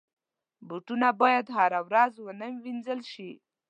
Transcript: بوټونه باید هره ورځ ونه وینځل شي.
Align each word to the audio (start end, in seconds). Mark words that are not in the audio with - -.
بوټونه 0.67 1.07
باید 1.21 1.45
هره 1.57 1.79
ورځ 1.87 2.13
ونه 2.19 2.47
وینځل 2.63 2.99
شي. 3.11 3.31